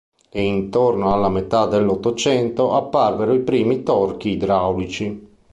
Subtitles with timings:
[0.31, 5.27] E intorno alla metà del Ottocento apparvero i primi torchi idraulici.